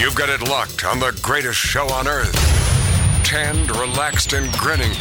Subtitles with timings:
[0.00, 2.32] You've got it locked on the greatest show on earth.
[3.22, 4.92] Tanned, relaxed, and grinning.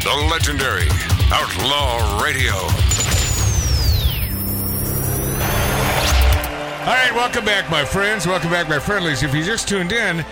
[0.00, 0.88] The legendary
[1.30, 2.54] Outlaw Radio.
[6.80, 8.26] All right, welcome back, my friends.
[8.26, 9.22] Welcome back, my friendlies.
[9.22, 10.24] If you just tuned in,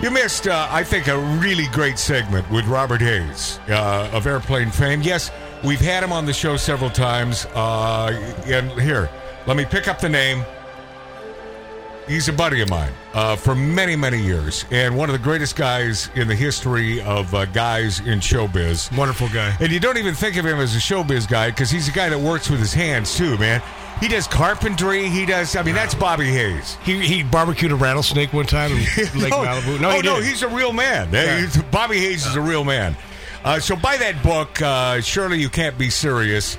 [0.00, 4.70] you missed, uh, I think, a really great segment with Robert Hays uh, of airplane
[4.70, 5.02] fame.
[5.02, 5.32] Yes,
[5.64, 7.46] we've had him on the show several times.
[7.46, 8.12] Uh,
[8.46, 9.10] and here,
[9.48, 10.44] let me pick up the name.
[12.10, 15.54] He's a buddy of mine uh, for many, many years, and one of the greatest
[15.54, 18.94] guys in the history of uh, guys in showbiz.
[18.98, 19.56] Wonderful guy.
[19.60, 22.08] And you don't even think of him as a showbiz guy because he's a guy
[22.08, 23.62] that works with his hands too, man.
[24.00, 25.08] He does carpentry.
[25.08, 25.54] He does.
[25.54, 26.76] I mean, that's Bobby Hays.
[26.82, 28.78] He he barbecued a rattlesnake one time in
[29.14, 29.80] Lake no, Malibu.
[29.80, 31.12] No, he oh, no, he's a real man.
[31.12, 31.46] Yeah.
[31.70, 32.96] Bobby Hays is a real man.
[33.44, 34.60] Uh, so buy that book.
[34.60, 36.58] Uh, Surely you can't be serious.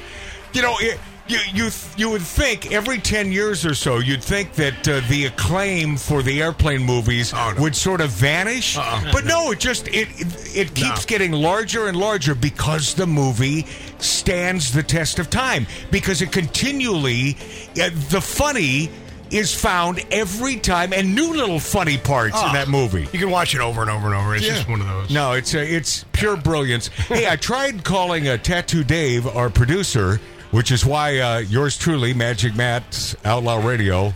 [0.53, 0.97] You know, it,
[1.27, 5.25] you you you would think every ten years or so, you'd think that uh, the
[5.25, 7.61] acclaim for the airplane movies Oh, no.
[7.61, 8.77] would sort of vanish.
[8.77, 9.11] Uh-uh.
[9.11, 13.65] But no, it just it it, it keeps getting larger and larger because the movie
[13.99, 17.37] stands the test of time because it continually
[17.81, 18.89] uh, the funny
[19.29, 22.51] is found every time and new little funny parts in Ah.
[22.51, 23.07] that movie.
[23.13, 24.35] You can watch it over and over and over.
[24.35, 25.09] It's just one of those.
[25.09, 26.87] No, it's uh, it's pure brilliance.
[26.89, 30.19] hey, I tried calling a Tattoo Dave, our producer,
[30.51, 34.13] which is why uh, yours truly, Magic Matt's Outlaw Radio.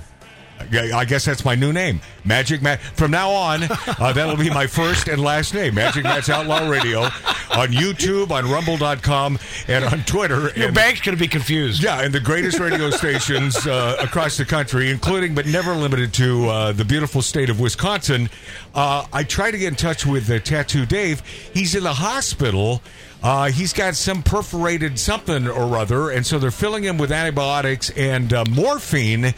[0.59, 2.81] I guess that's my new name, Magic Matt.
[2.81, 7.01] From now on, uh, that'll be my first and last name, Magic Matt's Outlaw Radio,
[7.01, 10.51] on YouTube, on Rumble.com, and on Twitter.
[10.55, 11.83] Your and- bank's going to be confused.
[11.83, 16.47] yeah, and the greatest radio stations uh, across the country, including but never limited to
[16.49, 18.29] uh, the beautiful state of Wisconsin.
[18.73, 21.21] Uh, I tried to get in touch with uh, Tattoo Dave.
[21.53, 22.81] He's in the hospital.
[23.21, 27.89] Uh, he's got some perforated something or other, and so they're filling him with antibiotics
[27.91, 29.33] and uh, morphine,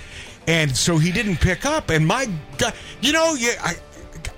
[0.48, 1.90] and so he didn't pick up.
[1.90, 3.76] And my God, you know, yeah, I,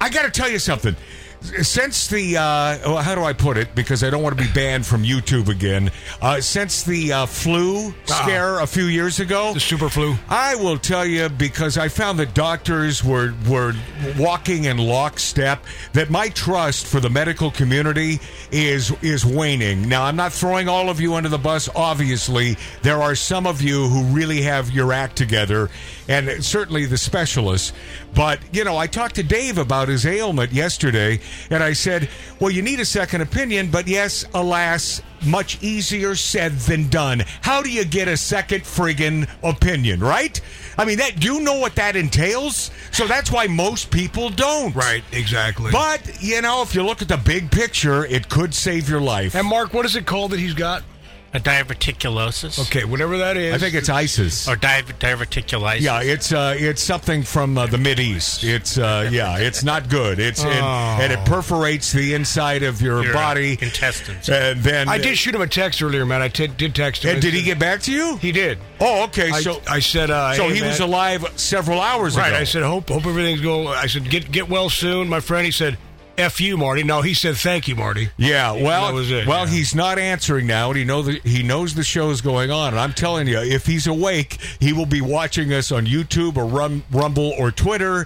[0.02, 0.96] I got to tell you something.
[1.42, 2.42] Since the, uh,
[2.86, 3.74] well, how do I put it?
[3.74, 5.90] Because I don't want to be banned from YouTube again.
[6.22, 10.16] Uh, since the uh, flu scare a few years ago, The super flu.
[10.28, 13.74] I will tell you because I found that doctors were were
[14.18, 15.64] walking in lockstep.
[15.94, 18.20] That my trust for the medical community
[18.52, 19.88] is is waning.
[19.88, 21.70] Now I'm not throwing all of you under the bus.
[21.74, 25.70] Obviously, there are some of you who really have your act together,
[26.10, 27.72] and certainly the specialists.
[28.14, 32.10] But you know, I talked to Dave about his ailment yesterday, and I said,
[32.40, 37.26] "Well, you need a second opinion, but yes, alas." Much easier said than done.
[37.42, 40.40] How do you get a second friggin' opinion, right?
[40.78, 44.74] I mean, that you know what that entails, so that's why most people don't.
[44.74, 45.74] Right, exactly.
[45.74, 49.36] But you know, if you look at the big picture, it could save your life.
[49.36, 50.84] and Mark, what is it called that he's got?
[51.32, 52.60] A diverticulosis?
[52.68, 53.54] Okay, whatever that is.
[53.54, 54.48] I think it's ISIS.
[54.48, 55.82] Or div- diverticulitis?
[55.82, 58.44] Yeah, it's uh, it's something from uh, the Mid East.
[58.44, 60.20] It's uh, yeah, it's not good.
[60.20, 64.28] It's and, and it perforates the inside of your, Your body, intestines.
[64.30, 66.22] and then I did shoot him a text earlier, man.
[66.22, 67.12] I t- did text him.
[67.14, 68.18] And did he get back to you?
[68.18, 68.58] He did.
[68.80, 69.30] Oh, okay.
[69.30, 70.10] I, So I said.
[70.10, 72.30] Uh, so hey, he was alive several hours Right.
[72.30, 72.38] ago.
[72.38, 73.68] I said, hope hope everything's going.
[73.68, 75.46] I said, get get well soon, my friend.
[75.46, 75.78] He said,
[76.20, 79.52] "F you, Marty." No, he said, "Thank you, Marty." Yeah, well, it, well, yeah.
[79.52, 82.74] he's not answering now, and he know that he knows the show is going on.
[82.74, 86.46] And I'm telling you, if he's awake, he will be watching us on YouTube or
[86.46, 88.06] Rum, Rumble or Twitter.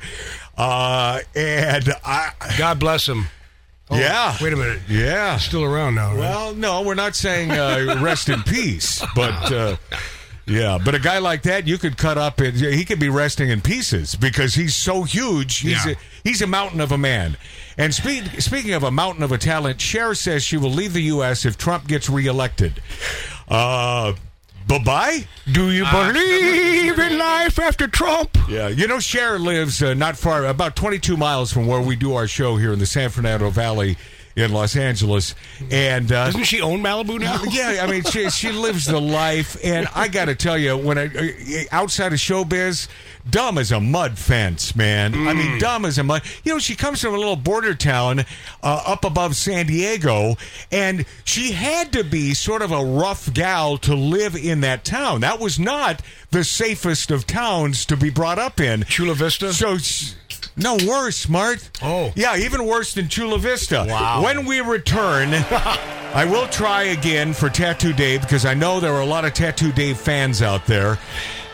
[0.58, 3.26] Uh, and I, God bless him.
[3.90, 4.82] Oh, yeah, Wait a minute.
[4.88, 5.38] yeah.
[5.38, 6.20] Still around now, right?
[6.20, 9.76] Well, no, we're not saying uh, rest in peace, but uh,
[10.46, 13.50] yeah, but a guy like that, you could cut up and he could be resting
[13.50, 15.58] in pieces because he's so huge.
[15.60, 15.94] He's Yeah.
[15.94, 17.38] a, he's a mountain of a man.
[17.78, 21.02] And speak, speaking of a mountain of a talent, Cher says she will leave the
[21.04, 21.46] U.S.
[21.46, 22.82] if Trump gets reelected.
[23.48, 24.14] Uh,
[24.68, 25.28] bye bye.
[25.52, 28.38] Do you believe in life after Trump?
[28.50, 32.14] Yeah, you know, Cher lives uh, not far, about 22 miles from where we do
[32.14, 33.98] our show here in the San Fernando Valley
[34.36, 35.36] in Los Angeles,
[35.72, 37.42] and uh, Doesn't she own Malibu now?
[37.50, 40.98] yeah, I mean, she, she lives the life, and I got to tell you, when
[40.98, 42.88] I uh, outside of showbiz,
[43.30, 45.14] dumb as a mud fence, man.
[45.28, 46.24] I mean, dumb as a mud.
[46.44, 48.22] You know, she comes from a little border town
[48.62, 50.36] uh, up above San Diego,
[50.72, 55.22] and she had to be sort of a rough gal to live in that town.
[55.22, 56.02] That was not
[56.32, 58.84] the safest of towns to be brought up in.
[58.84, 59.54] Chula Vista?
[59.54, 59.78] So.
[60.56, 61.70] No, worse, Mart.
[61.82, 62.12] Oh.
[62.16, 63.86] Yeah, even worse than Chula Vista.
[63.88, 64.24] Wow.
[64.24, 65.30] When we return,
[66.14, 69.34] I will try again for Tattoo Dave because I know there are a lot of
[69.34, 71.00] Tattoo Dave fans out there.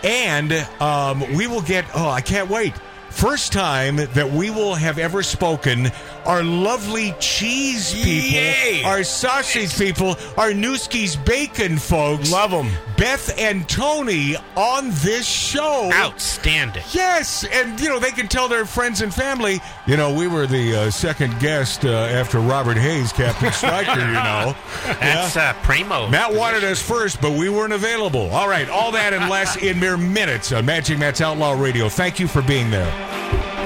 [0.04, 0.52] And
[0.82, 2.74] um, we will get, oh, I can't wait.
[3.10, 5.92] First time that we will have ever spoken.
[6.26, 8.84] Our lovely cheese people, Yay!
[8.84, 12.32] our sausage people, our Nueske's bacon folks.
[12.32, 12.70] Love them.
[12.98, 15.90] Beth and Tony on this show.
[15.94, 16.84] Outstanding.
[16.92, 19.60] Yes, and you know they can tell their friends and family.
[19.88, 24.00] You know, we were the uh, second guest uh, after Robert Hays, Captain Striker.
[24.00, 24.56] you know,
[25.00, 26.08] That's uh, primo.
[26.10, 28.30] Matt wanted us first, but we weren't available.
[28.32, 31.90] All right, all that and less in mere minutes on Magic Matt's Outlaw Radio.
[31.90, 32.99] Thank you for being there.
[33.00, 33.59] Thank you.